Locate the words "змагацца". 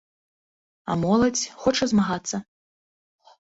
1.95-2.37